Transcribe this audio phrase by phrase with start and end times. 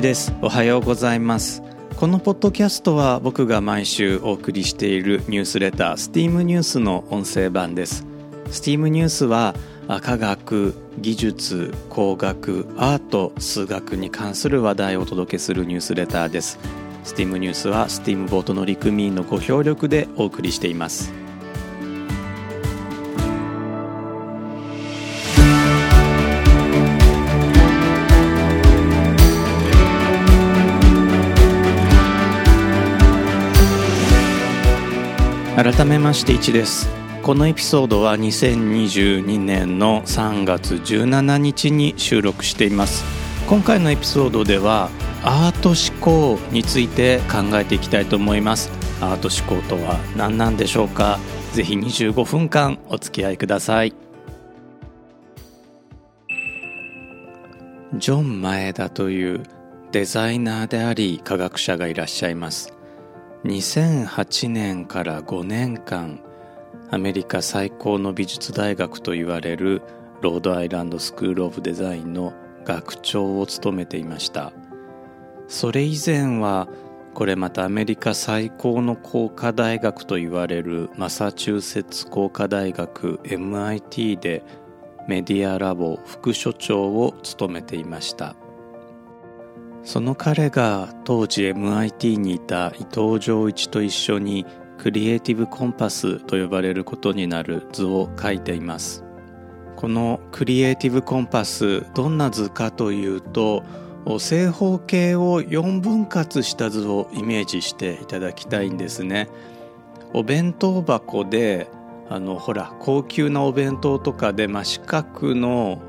[0.00, 0.32] 一です。
[0.40, 1.62] おはようございます。
[1.96, 8.06] このポッドキャストは僕が毎週お送りしているニュースレター STEAM ニュースの音声版です。
[8.46, 9.54] STEAM ニュースは
[10.00, 16.58] 科学技術工学アート数学に関する話題をお届けするニュースレターです。
[17.04, 21.12] STEAM ニュースは STEAM ボートの陸組員のご協力でお送りしています。
[35.62, 36.88] 改めまして1です。
[37.22, 43.04] このエピソードは2022年の3月17日に収録しています。
[43.46, 44.88] 今回のエピソードでは
[45.22, 48.70] アート思考について考えていきたいと思います。
[49.02, 51.18] アート思考とは何なんでしょうか？
[51.52, 53.92] ぜひ25分間お付き合いください。
[57.98, 59.42] ジョン・前田という
[59.92, 62.72] デザイナーであり科学者がいらっしゃいます。
[63.44, 66.20] 2008年から5年間
[66.90, 69.80] アメリカ最高の美術大学といわれる
[70.20, 74.52] ロードアイランドスクール・オブ・デザインの学長を務めていました。
[75.48, 76.68] それ以前は
[77.14, 84.44] これまたアメリカ最高の工科大学といわれるマサチューセッツ工科大学 MIT で
[85.08, 88.36] メディアラボ副所長を務めていました。
[89.82, 94.44] その彼が当時 MIT にいた伊藤浄一と一緒に
[94.78, 99.04] クリエイティブコンパスと呼ばれることになる図を描いています。
[99.76, 103.62] このクリエイティブコンパスどんな図かというと
[104.18, 109.28] 正方形を4分割した図をイメージしていただきたいんですね。
[110.12, 111.68] お弁当箱で
[112.08, 115.80] あのほら高級なお弁当とかで、まあ、四角の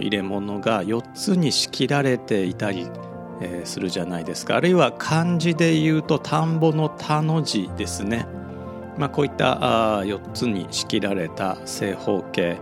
[0.00, 2.86] 入れ物が4つに仕切られていたり
[3.40, 4.56] えー、するじゃないですか。
[4.56, 8.26] あるいは漢字で言うと田んぼの田の字ですね、
[8.96, 12.58] まあ、こういったあ4つに仕切られた正方形、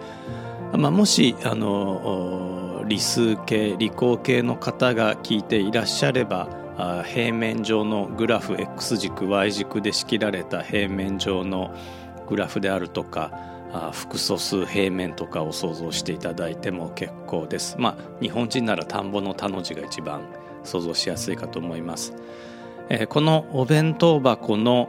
[0.77, 11.75] まあ、もしあの理数系理工系の方が聞いていらっしゃればあ平面上のグラフ X 軸 Y 軸で仕切られた平面上の
[12.29, 13.31] グラフであるとか
[13.93, 17.77] 複素数平面とかを想像していただいても結構です。
[17.79, 20.23] まあ日本人なら田んぼの田の字が一番
[20.65, 22.15] 想像しやすいかと思います。
[22.89, 24.89] えー、このお弁当箱の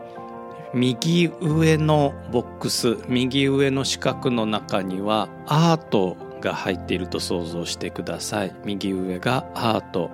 [0.74, 8.56] 右上のボックス右上の四角の中にはアートが入っていると想像してください。
[8.66, 10.12] 右上がアート。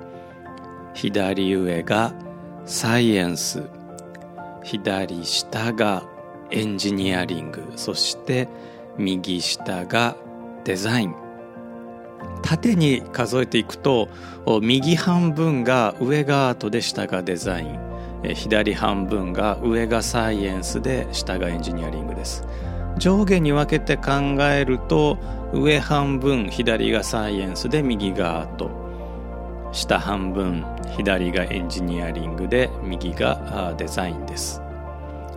[0.93, 2.13] 左上が
[2.65, 3.63] サイエンス。
[4.63, 6.03] 左下が
[6.51, 7.63] エンジニアリング。
[7.75, 8.47] そして
[8.97, 10.15] 右下が
[10.63, 11.20] デザイン。
[12.51, 14.09] 縦に数えていくと
[14.61, 17.79] 右半分が上がアートで下がデザイン。
[18.35, 22.45] 左半分が上がサイエンスで下がエンジニアリングです。
[22.97, 25.17] 上下に分けて考えると
[25.53, 28.69] 上半分左がサイエンスで右がアート
[29.71, 30.65] 下半分
[30.97, 34.60] 左がエンジニアリングで右がデザインです。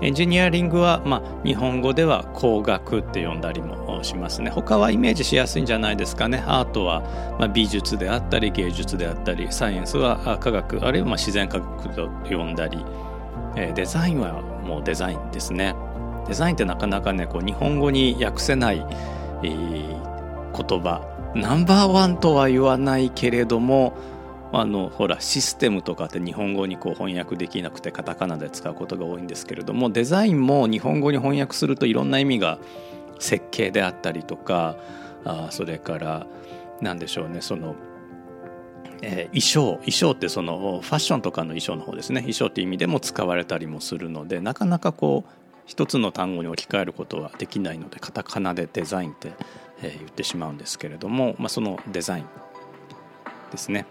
[0.04, 4.50] エンジニアリングは、まあ、日本語では工学って呼んだりもしますね。
[4.50, 6.44] 他はイメージしやすいんじゃないですかね。
[6.46, 7.00] アートは、
[7.38, 12.84] まあ、美術であったり芸術であったりサイエンスは科学あるいはま自然科学と呼んだり、
[13.56, 15.74] え、デザインはもうデザインですね。
[16.28, 18.86] デザインってなかなかねこう日本語に訳せない、
[19.42, 19.88] えー、
[20.52, 21.00] 言葉。
[21.34, 23.94] ナンバーワンとは言わないけれども
[24.60, 32.58] あのほらシステムとかって日本語にこう翻訳できなくてカタカナで使うことが多いんですけれどもデザインも日本語に翻訳するといろんな意味が
[33.18, 34.76] 設計であったりとか
[35.24, 36.26] あそれから
[36.80, 37.74] 何でしょうねその、
[39.02, 45.30] えー、衣装衣装ってそのファッションとかの衣装の方ですね衣装って意味でも使われたりもするのでなかなかこう
[45.66, 49.32] 一つの単語に置き換えることはできないのでカタカナでデザインって、
[49.82, 52.26] えー、言ってしまうんですけれども、まあ、そのデザイン
[53.50, 53.86] ですね。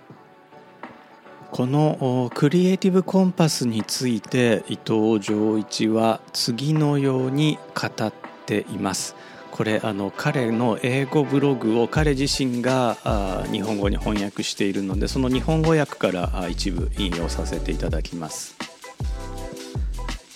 [1.53, 8.11] このクリエイティブコンパスについて伊藤浄一は次のように語っ
[8.47, 9.15] ています。
[9.51, 18.55] これあの彼の英語ブログを彼自身が日本語に翻訳しているのでその日本語訳から一部引用させていただきます。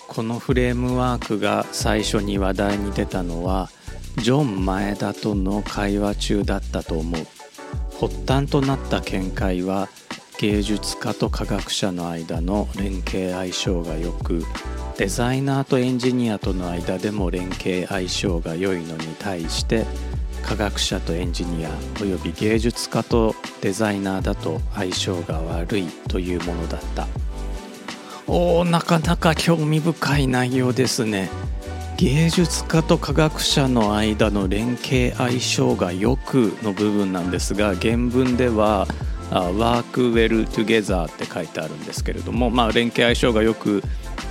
[0.06, 3.70] このフレームワークが最初に話題に出たのは
[4.18, 7.26] ジョン・前田との会話中だったと思う
[8.00, 9.88] 発端となった見解は
[10.38, 14.44] 芸術家と科学者の間の連携相性が良く
[14.96, 19.84] デザイナーとエンジニアとの間でも連携相性が良いのに対して
[20.44, 21.70] 科学者とエンジニア
[22.00, 27.08] および芸術家とデザイナーだと相性が悪いというものだった。
[28.28, 31.30] おなかなか興味深い内容ですね。
[31.96, 38.86] 芸術家と科学者の間の連携相性がよくの部分なんですが原文では
[39.30, 43.82] 「work well together」って書いてあるんですけれども、まあ、連携相性がよく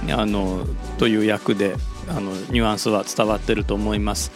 [0.10, 0.66] あの
[0.98, 1.76] という役で
[2.10, 4.32] あのニュアンスは伝わってると思います。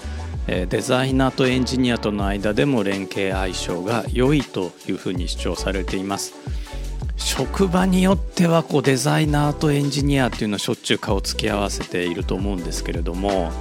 [0.48, 6.34] デザイナーとエンジニアとの間でも連携相性が良いというふうに主張されています
[7.16, 13.52] 職場によってはこうデザイナーとエンジニアっていうのをしょっちゅう顔つき合わせていると思うんですけれども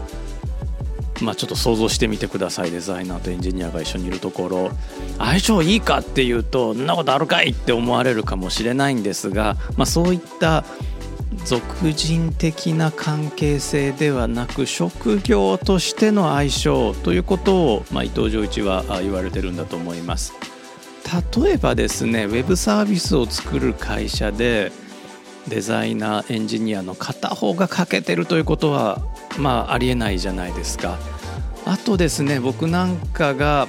[1.20, 4.70] まあちょっと想像してみてくださいデザイナーとエンジニアが一緒にいるところ。
[5.19, 10.64] 相性いいかっていうとそんなことあるかいって思われるかもしれないんですが、まあ、そういった
[11.44, 20.34] 俗人的な関係性ではなく職業としての相性ということを、まあ、伊藤浄一は言われてるんだと思います。
[21.43, 24.70] 例えばですねウェブサービスを作る会社で
[25.49, 29.02] デザイナーエンジニアの片方が欠けてるということは
[29.38, 30.98] まあありえないじゃないですか
[31.64, 33.68] あとですね僕なんかが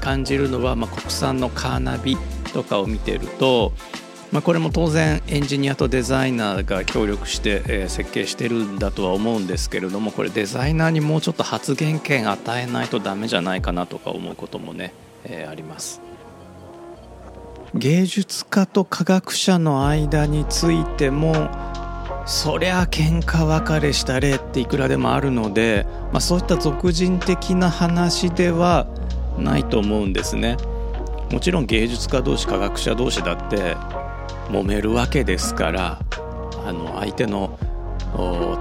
[0.00, 2.16] 感じるのは、まあ、国産のカーナビ
[2.52, 3.72] とかを見てると
[4.34, 14.92] まあ、これも当然エンジニアとデザイナーが協力して、え設計してるんだとは思うんですけれどもこれデザイナーにもうちょっと発言権与えないとダメじゃないかなとか思うこともね、
[15.22, 16.00] えー、あります。
[17.74, 21.48] 芸術家と科学者の間についても
[22.26, 28.86] そりゃ喧嘩別れした例っていくらでもあるので、まあ、そういった俗人的な話では
[29.38, 30.56] ないと思うんですね。
[31.30, 33.76] もちろん芸術家同士科学者同士だって
[34.48, 35.98] 揉めるわけですから
[36.66, 37.58] あの相手の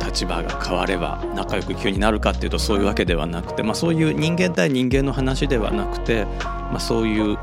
[0.04, 7.38] 立場が変われば仲良く急になるかっていうとそういうわけではなくて、まあ、そういう人間対人間の話ではなくて、まあ、そういう、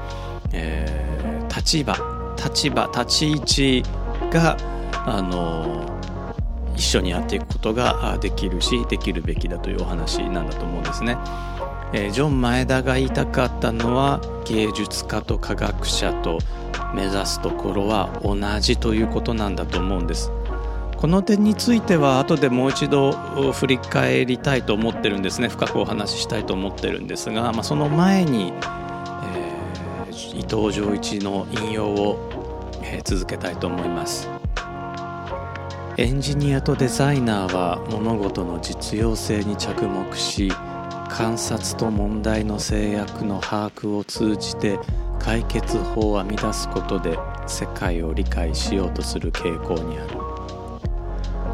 [0.52, 1.96] えー、立場
[2.36, 3.82] 立場立ち位置
[4.32, 4.56] が
[5.06, 5.99] あの
[6.80, 11.18] 一緒にやっていくことができるしできるべきだというお話なんだと思うんですね。
[11.92, 16.38] えー、ジョン前田が言いたかったのは芸術家と科学者と
[16.94, 20.32] 目指すところは同じということなんだと思うんです。
[20.96, 23.12] この点については後でもう一度
[23.52, 25.48] 振り返りたいと思ってるんですね。
[25.48, 28.54] 深くお話ししたいと思ってるんですが、まあ、その前に、
[29.34, 34.30] えー、伊藤浄一の引用を、えー、続けたいと思います。
[36.00, 40.50] エンジニアとデザイナーは物事の実用性に着目し
[41.10, 44.78] 観察と問題の制約の把握を通じて
[45.18, 50.16] 解決法を編み出すことで世界を理解しようとする傾向にある。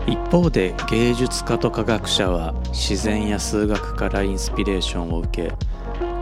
[0.07, 5.53] 一方で芸術家と科学者は自然や数学からインスピレーションを受け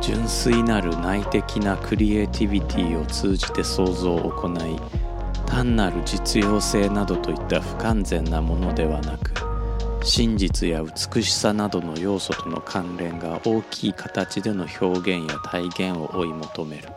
[0.00, 5.03] 純粋なる内的なクリエイティビティを通じて創造を行い
[5.46, 9.32] 単なる実用性などといった不完全なものではなく
[10.04, 16.88] 真実や美しさなどの要素との関連が大きい形での表現や体現を追い求める。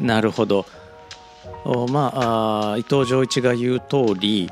[0.00, 0.64] なるほど。
[1.90, 4.48] まあ伊藤浄一が言う通り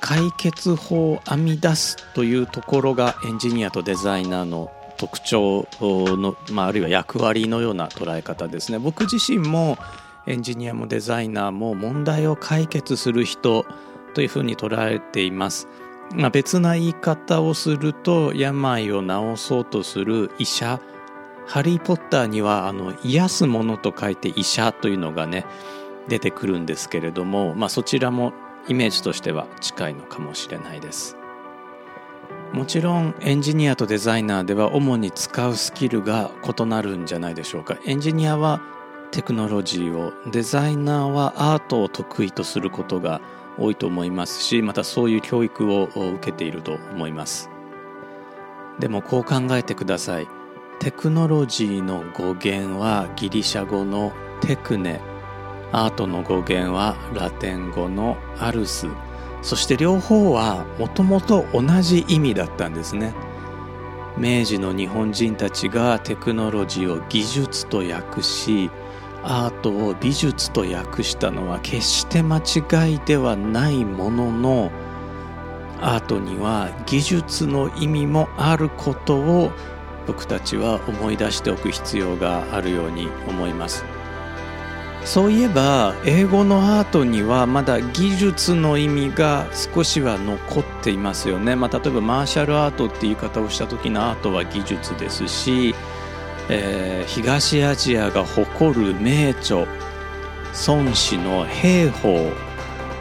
[0.00, 8.78] 解決法を編み出すというところがエンジニアとデザイナーの特徴の、まあ、あるいは役割のような捉え方ですね。
[8.78, 9.78] 僕自身も
[10.28, 13.64] エンジニアもデザイナーも問題を解決する人
[14.12, 15.68] というふうに捉えています、
[16.14, 20.80] まあ、別な言い方をすると病を治そうとする医者。
[21.46, 25.46] ハリー・ポッターにはあの癒すものと書いて医者というのがね
[26.06, 28.34] 出てくるんですけれども、まあ、そちらも
[28.68, 31.16] イメージとしては近いのかもしれないです。
[32.52, 37.78] もちろんエンジニアとデザイナーでは主に使うスキルが異なるんじゃないでしょうか。
[37.86, 38.60] エンジニアは
[39.10, 43.20] テクノロジーをデザイナーはアートを得意とすることが
[43.58, 47.50] 多いと思いますしまたそういう教育を受けていると思います。
[48.78, 50.28] でもこう考えてください。
[50.78, 55.00] テクノロジーの語源はギリシャ語のテクネ。
[55.72, 58.86] アートの語源はラテン語のアルス。
[59.42, 63.12] そして両方はもともと同じ意味だったんですね。
[64.16, 68.70] 明治の日本人たちがテクノロジーを技術と訳し
[69.30, 74.72] アートを美術と訳したのは決して間違いではないものの
[75.80, 79.52] アートには技術の意味もあることを
[80.06, 83.84] 僕たちは思い出しておく必要があるように思います。
[85.04, 95.74] そういえば英語のアートにはまだ技術の意味が少しは残っていますよね、まあ、例えばマーシャルアートっていう言い方をした時のアートは技術ですし
[96.50, 99.66] えー、東アジアが誇る名著
[100.66, 102.30] 孫子の兵法。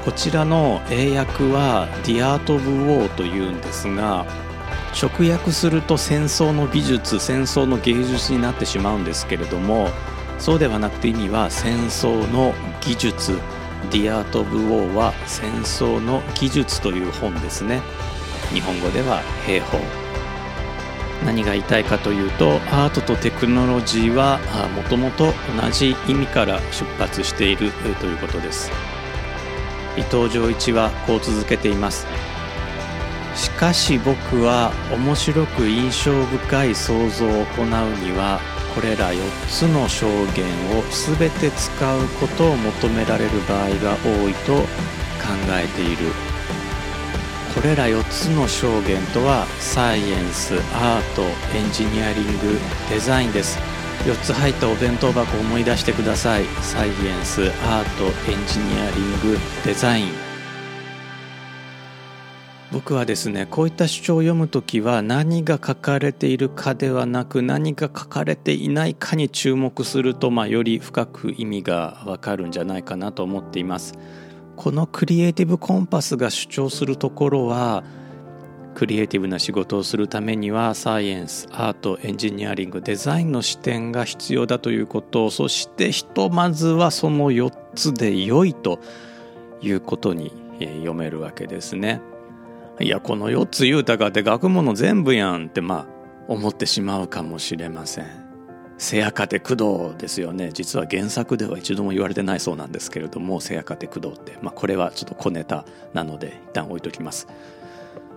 [0.06, 4.26] こちらの英訳は「The Art of War」というんですが
[4.94, 9.90] 直訳すると戦争の美術戦争の芸術になってしまうんですけれども
[10.40, 13.38] そうではなくて意味は戦争の技術。
[13.92, 17.82] The Art of War は戦争の技術という本ですね。
[18.54, 20.07] 日本語では兵法。
[21.26, 24.40] 何が言いたいかというとアートとテクノロジーは
[24.76, 28.72] もともと同じ意味から出発しているということです。
[29.98, 32.06] 伊藤浄一はこう続けています。
[33.36, 37.66] しかし僕は面白く印象深い想像を行う
[38.04, 38.40] には
[38.74, 40.46] これら4つの証言
[40.78, 40.84] を
[41.18, 44.66] 全て使うことを求められる場合が多いと考
[45.50, 46.27] えている。
[47.58, 51.24] これら4つの証言とはサイエンスアート
[51.58, 53.58] エンジニアリングデザインです。
[54.06, 56.46] 4つ入ったお弁当箱を思い出してください。
[56.62, 60.10] サイエンスアートエンジニアリングデザイン。
[62.72, 73.98] 僕はですねこういった主張を読む時は何が書かれているかではなく何が書かれていないかに注目すると、まあ、より深く意味がわかるんじゃないかなと思っています。
[74.58, 77.84] このクリエイティブコンパスが主張するところは
[78.76, 88.80] クリエイティブな仕事をするためにはサイエンスアートエンジニアリングデザインの視点が必要だということそしてひとまずはその4つで良いと
[89.62, 92.02] いうことに読めるわけですね。
[92.80, 95.98] いやこの4つ言うたかって学問の全部やんってまあ
[96.28, 98.27] 思ってしまうかもしれません
[98.78, 100.52] せやかて工藤ですよね。
[100.54, 107.28] 実は原作では一度も言われてないそうなんですけれどもせやかて工藤って、まあ、これはちょっと小ネタなので一旦置いときます。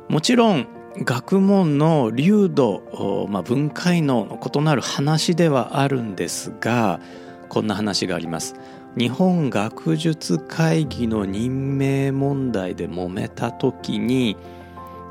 [0.08, 0.66] もちろん
[0.98, 7.00] 学問の流度、まあ、文化の異なる話ではあるんですが
[7.48, 8.54] こんな話があります。
[8.98, 14.36] 日本学術会議の任命問題で揉めた時に、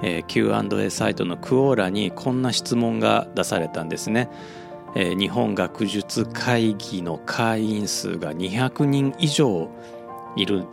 [0.03, 4.29] えー、Q&A サイトのクオーラにこんな質問が出されたんですね。
[4.95, 9.69] えー、日本学術会議の会員数が200人以上
[10.35, 10.67] いるん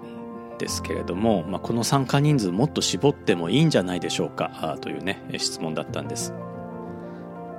[0.58, 6.32] ですけれども、まあ、この参加人数もっと絞ってもいいんじゃないでしょうかというね質問だったんです。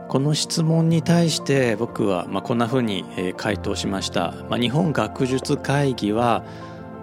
[0.07, 3.03] この質問に対して僕はまあこんなふうに
[3.35, 6.45] 回答しました、まあ、日本学術会議は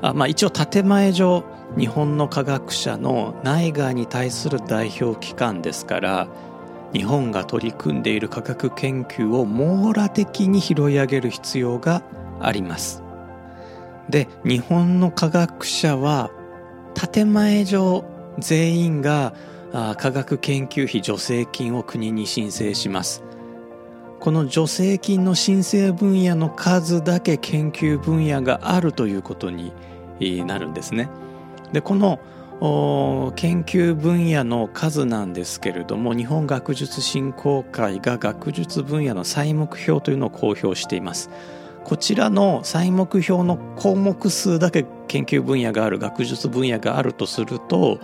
[0.00, 1.44] あまあ一応建前上
[1.78, 6.28] 日本の科学者の内外に対する代表機関ですから
[6.94, 12.02] 日本が取り組んでいる科学研究を網羅的に拾い上げる必要が
[12.40, 13.02] あります。
[14.08, 16.30] で日本の科学者は
[17.12, 18.04] 建前上
[18.38, 19.34] 全員が
[19.72, 23.24] 科学研究費助成金を国に申請します。
[24.20, 29.72] この助成金の申請分野の数だけ研究分野があるということに
[30.46, 31.10] なるんですね。
[31.72, 32.20] でこの
[32.60, 41.30] 研究分野の数なんですけれども日本学術振興会が学術分野の採目標というのを公表しています。
[41.84, 47.98] こちらの採目標の項目数だけ研究分野がある学術分野があるとすると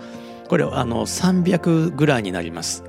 [0.48, 2.84] これあの300ぐらいになります。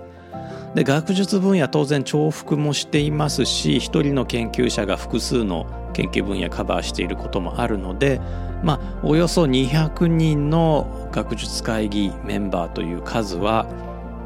[0.76, 8.20] で学術分野当然重複もしていますし一人の研究者が複数の研究分野カバーしていることもあるので、
[8.64, 13.66] まあ、およそ200人の学術会議メンバーという数は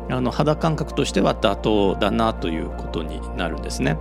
[0.10, 3.98] あの肌感覚としては妥当だなということになるんですね。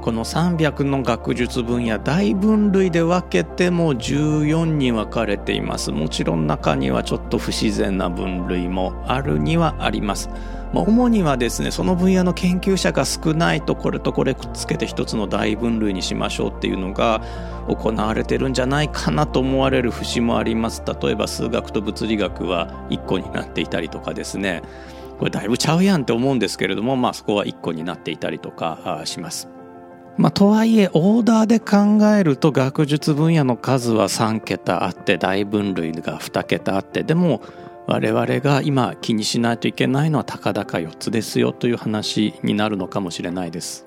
[0.00, 10.30] この300の学術分野大分類で分けても14に分かれていますもちろん中にはちょっと不自然な分類もあるにはあります
[10.74, 17.22] 主にはですねその分野の研究者が少ないとこれとこれくっつけて一つの大分類にしましょうっていうのが
[17.68, 20.82] 行われてるんじゃないかなと思われる節もあります。
[20.86, 24.62] 例えば数学と物理学は1個になっていたりとかですね。
[25.18, 29.48] これだいぶちゃうやんって思うんですけれどもまあそこは1個になっていたりとかします。
[30.16, 37.40] まあ、とはいえオーダーで考えると学術分野の数は3桁あって大分類が2桁あってでも
[37.88, 43.86] 我々が今気にしないといけないのはたかだか4つですよという話になるのかもしれないです。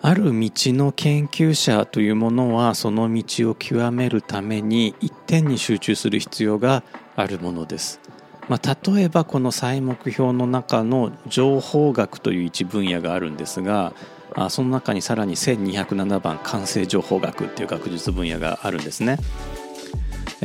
[0.00, 6.82] ある道の研究者というものはその道を極めるために一点に集中する必要が
[7.16, 8.00] あるものです。
[8.48, 13.94] まあ、例えばこの細目標の中の情報学という一分野があるんですが
[14.34, 19.16] あその中にさらに1207番完成情報学っていう学術分野があるんですね。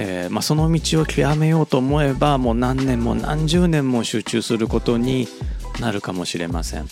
[0.01, 5.27] えーまあ、その道を極めようと思えばもう何年も何十年も集中することに
[5.81, 6.87] なるかもしれません。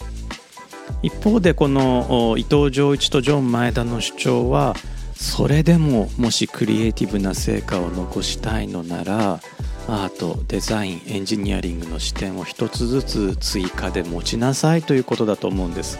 [1.01, 4.75] 一方でこの伊藤浄一とジョン前田の主張は
[5.15, 9.39] それでももしクリエイティブな成果を残したいのなら
[9.87, 15.97] アートデザインエンジニアリングの視点を一つずつ追加で持ちなさいということだと思うんです。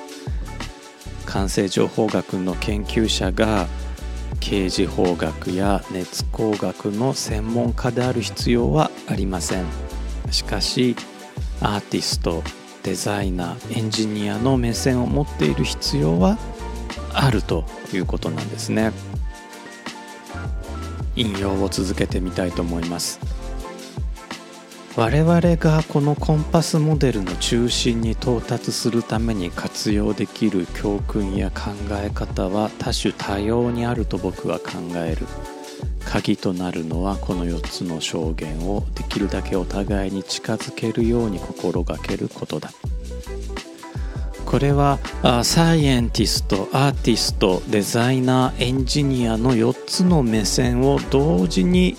[1.25, 3.67] 完成情報学の研究者が
[4.39, 9.65] 刑事法学や熱工学の専門家である必要はありません。
[10.31, 10.95] しかし
[11.61, 12.43] アーティスト
[12.83, 16.37] デザイナーエンジニアの目線を持っている必要は
[17.13, 18.91] あるということなんですね。
[21.15, 23.19] 引用を続けてみたいと思います。
[24.97, 35.27] 我々がこのコンパスモデルの中心に到達するために活用できる教訓や考え方は多種多様にあると僕は考える。
[36.03, 42.71] 鍵となるのはこの4つの証言をできるだけお互いに近づけるように心がけることだ。
[44.47, 44.97] これは
[45.43, 51.97] サイエンティストアーティストデザイナーエンジニアの4つの目線を同時に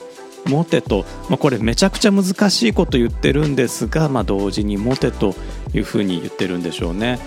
[0.48, 5.34] 持てと、まあ、これめちゃくちゃ難しいこと言ってるんですが、まあ、同時に持てと
[5.72, 7.18] いうふうに言ってるんでしょうね。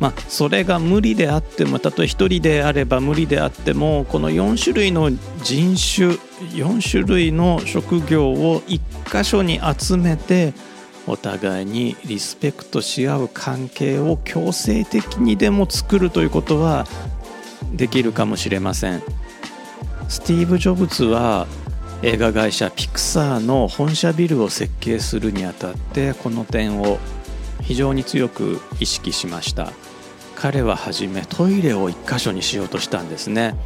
[0.00, 5.10] まあ、それが無理であってもたとえ1人であれば無理であってもこの4種類の
[5.42, 6.14] 人種
[6.54, 8.80] 4種類の職業を1
[9.10, 10.54] 箇所に集めて
[11.08, 16.86] お互いにリスペクトし合う関係を強制的にでも作るということは
[17.72, 19.02] できるかもしれません。
[20.08, 21.46] スティーブ・ジョブズは
[22.00, 26.98] 映画会社ピクサーの本社ビルを設計するにあたってこの点を
[27.60, 29.72] 非常に強く意識しました。
[30.36, 33.56] 彼ははじめトイレを1箇所にしようとしたんですね。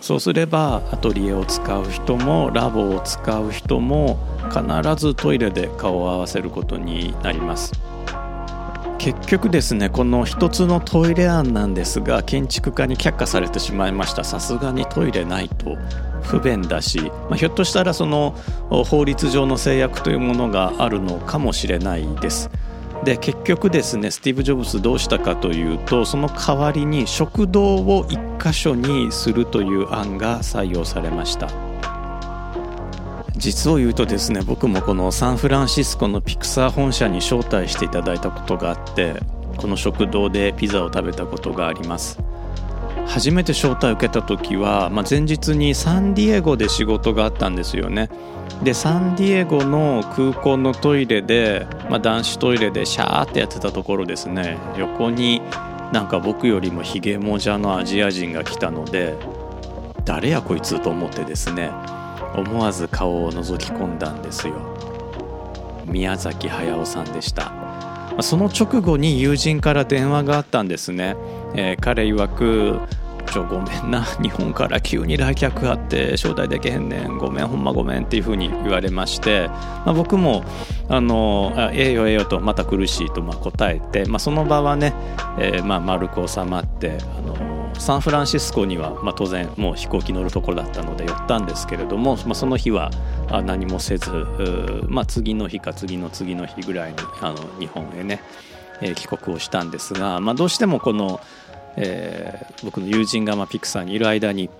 [0.00, 7.72] そうすればアトリエを使う人もラボを使う人も必ずトイレで顔を合わせることになります。
[8.98, 14.22] 結局ですねこの一つのトイレ案なんですが建築家に却下されてしまいました。
[14.22, 15.76] さすがにトイレないと。
[16.22, 18.34] 不便だし、まあ、ひょっとしたらその
[18.86, 22.50] 法律上の制約というものがあるのかもしれないです。
[23.04, 31.48] で結局ですねスティーブ・ジョブズどうしたかというとその代わりに食堂を1箇所にするという案が採用されました。
[33.36, 39.14] 実を言うとですね僕もこのサンフランシスコのピクサー本社に招待していただいたことがあって
[39.56, 42.18] この食堂でピザを食べたことがあります。
[43.10, 48.08] 初めて招待を受けた時は、まあ、前日にサンディエゴで仕事があったんですよね。
[48.62, 54.58] でサンディエゴの空港のトイレで、まあ、男子トイレでシャーってやってたところですね。
[54.76, 55.42] 横に
[55.92, 59.16] なんか僕よりもヒゲもじゃのアジア人が来たので
[60.04, 61.70] 誰やこいつと思ってですね
[62.36, 64.54] 思わず顔を覗き込んだんですよ。
[65.84, 67.52] 宮崎駿さんでした。
[68.20, 71.16] その直後に友人から電話があったんですね、
[71.54, 72.80] えー、彼曰く
[73.30, 74.02] ちょごめんな。
[74.20, 77.18] 日本から急に来客あって招待できへんねん。
[77.18, 80.44] ごめんほんまごめんっていうふうに言われまして、まあ、僕も
[80.88, 84.94] あのええよええよとまた苦しいとまあ答えて、まあ、その場はね、
[85.38, 92.90] えー、まあ丸く収まってあのサンフランシスコには、まあ、当然もう飛行機乗るところだったので寄ったんですけれども、まあ、その日は
[93.44, 94.10] 何もせず、
[94.88, 98.20] まあ、次の日か次の次の日ぐらいにあの日本へね、
[98.82, 101.20] えー、帰国をしたんですが、まあ、どうしてもこの、
[101.76, 104.50] えー、僕の友人がまあピクサーにいる間に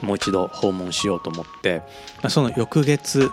[0.00, 1.82] もう一度訪問しようと思って
[2.28, 3.30] その翌月、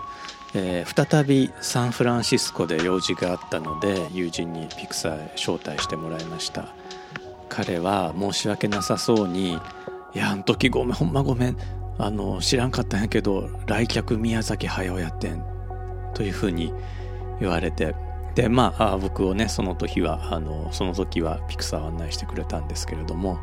[0.54, 6.68] えー、再びサンフランシスコで用事があったので友人にピクサーへ招待してもらいました。
[7.48, 9.58] 彼は申し訳なさそうに
[10.14, 11.56] 「いやあの時ごめんほんまごめん
[11.98, 15.42] あの知らんかったんやけど来客宮崎駿やってん」
[16.14, 16.72] というふうに
[17.40, 17.94] 言われて
[18.34, 23.38] でまあ僕をねその時はあのその時はピクサーを案内してくれたんですけれども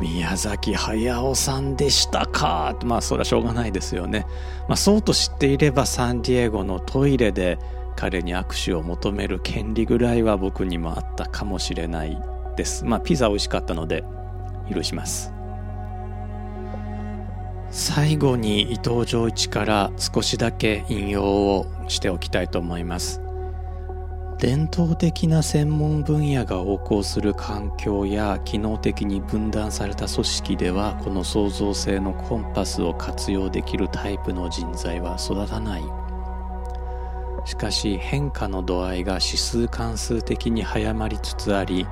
[0.00, 4.26] 宮崎駿さんでしたかまあそれはしょうがないですよね、
[4.68, 7.58] まあ、そうと知っていればサンディエゴのトイレで
[7.96, 12.18] 彼に握手を求める権利ぐらいは僕にもあったかもしれない
[12.56, 12.86] です。
[12.86, 14.04] まあ、ピザ美味しかったので
[14.72, 15.34] 許します。
[17.70, 23.20] 最後に伊藤浄一から少しだけ引用をしておきたいと思います。
[24.40, 35.82] 伝統的な専門分野が横行する環境や機能的に分断された組織ではこの創造性のコンパスを活用できるタイプの人材は育たない。
[37.44, 41.86] しかし変化の度合いが指数関数的に早まりつつあり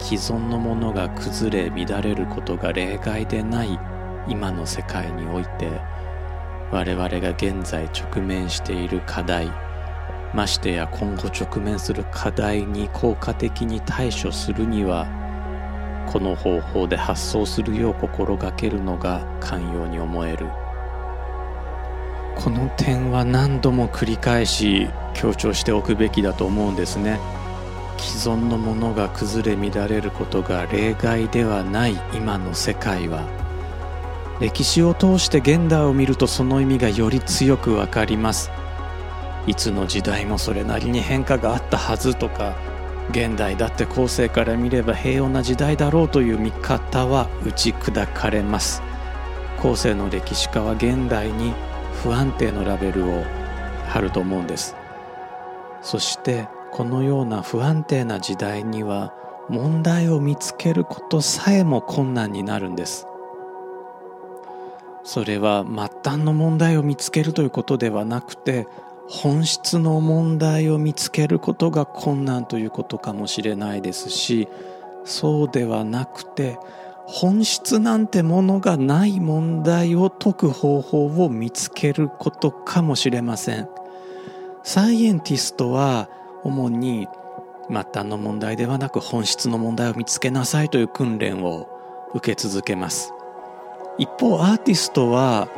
[0.00, 3.78] 既存のものが崩れ乱れることが例外でない
[4.26, 5.70] 今の世界において
[6.72, 9.65] 我々が現在直面している課題。
[10.34, 15.06] ましてや今後直面する課題に効果的に対処するには
[16.06, 20.46] この方法で発想するよう心がけるのが寛容に思える。
[22.36, 27.18] この点は何度も繰り返し強調しておくべきだと思うんですね。
[27.98, 33.26] 既存のものが崩れ乱れることが例外ではない今の世界は。
[34.38, 38.50] 歴史を通して現代を見るとその意味がより強くわかります。
[39.46, 42.56] いつの時代もそれなりに変化があったはずとか
[43.10, 48.82] 現代だって後世から見れば平穏な時代だろうという見方は打ち砕かれます。
[49.62, 51.52] 後世の歴史家は現代に
[52.02, 53.22] 不安定のラベルを
[53.86, 54.76] 貼ると思うんです。
[55.82, 59.14] そしてこのような不安定な時代には
[59.48, 63.06] 問題を見つけることさえも困難になるんです。
[65.04, 68.66] それは末端の問題を見つけるということではなくて
[69.08, 74.48] 本質の問題を見つけることが困難ということかもしれないですし
[75.04, 76.58] そうではなくて
[77.06, 83.68] 本質なんてものがない問題を解く方法を見つけることかもしれません。
[84.64, 86.10] サイエンティストは
[86.42, 87.06] 主に
[87.68, 91.68] 末端の問題ではなく本質の問題を見つけなさいという訓練を
[92.14, 93.12] 受け続けます。
[93.98, 95.48] 一方アーティストは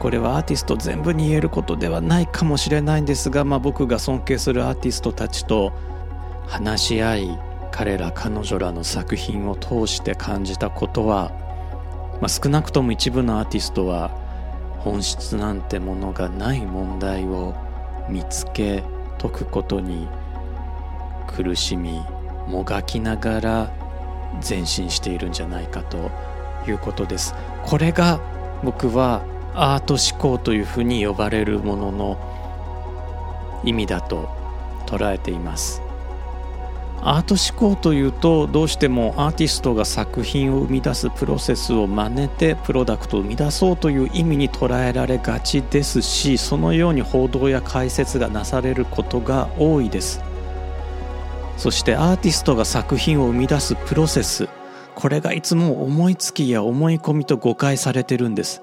[0.00, 5.74] これはアーティスト全部に言えることではないかもしれないんですが、まあ、僕が尊敬するアーティストたちと
[6.46, 7.38] 話し合い
[7.70, 11.30] 彼ら彼女らの作品を通して感じたことは、
[12.22, 14.08] まあ、少なくとも一部のアーティストは
[14.78, 17.54] 本質なんてものがない問題を
[18.08, 18.82] 見つけ
[19.18, 20.08] 解くことに
[21.28, 22.00] 苦しみ
[22.48, 23.70] もがきながら
[24.48, 26.10] 前進しているんじゃないかと
[26.66, 27.34] いうことです。
[27.66, 28.18] これが
[28.64, 29.22] 僕は
[29.54, 34.28] アート思考というふうに呼ばれるものの意味だと
[34.86, 35.82] 捉えています。
[37.02, 50.20] アート思考というとどうしてもアーティストが作品を生み出すプロセスを真似てプロダクトを生み出そうという意味に捉えられがちですしそのように報道や解説がなされることが多いです。
[51.56, 54.48] そしてアーティストが作品を生み出すプロセス
[54.94, 58.62] これがいつも思いつきや思い込みと誤解されてるんです。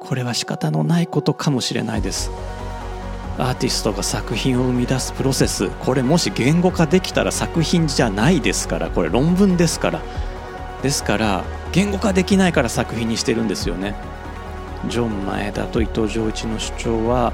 [0.00, 2.30] これは仕方のないことかもしれないです。
[3.38, 10.02] アーティストが作品を生み出すプロセスこれもし言語化できたら作品じゃないですからこれ論文ですから。
[10.82, 13.94] ですから言語化できないから作品にしてるんですよね。
[14.88, 17.32] ジョン・前田と伊藤浄一の主張は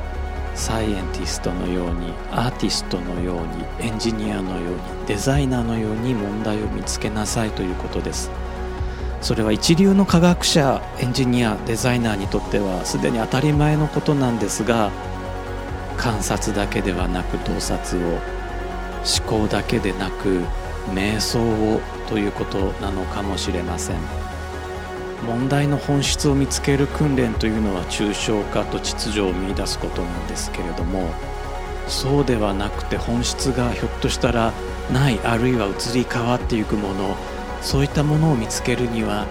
[0.55, 3.37] サイエンティストのようにアーティストのよう
[3.83, 8.31] にエンジニアのようにデザイナーのように問題を見つけなさいということです。
[9.20, 14.90] それは一流の科学者エンジニアデザイナーにとってはすでに当たり前のことなんですが
[15.96, 18.20] 観察だけではなく洞察を思
[19.26, 20.44] 考だけでなく
[20.90, 24.26] 瞑想をということなのかもしれません。
[25.24, 31.09] 問題の本質を見つける訓練というのは抽象化と秩序を見いだすことなんですけれども
[31.88, 34.52] そうではなくて本質がひょっとしたら
[34.92, 37.16] ないあるいは移り変わっていくもの
[37.66, 39.26] そういったものを見つけるには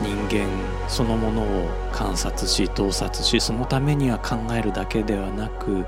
[0.00, 0.46] 人間
[0.88, 5.84] そのものを観察し洞察しそのためには考えるだけではなく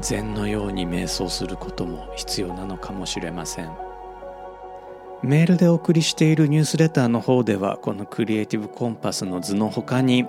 [0.00, 3.70] 禅のように瞑想することも必要なのかもしれません。
[5.22, 10.26] メールでお送りしているニュースレターの方ではこのクリエイティブコンパスの図の他に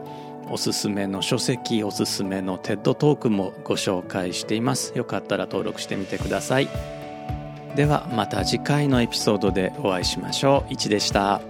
[0.52, 4.94] おすすめの書籍おすすめの TED トークもご紹介しています。
[4.96, 6.95] よかったら登録してみてください。
[7.76, 10.74] ではまた次回のエピソードでお会いしましょう。
[10.74, 11.42] いちでした。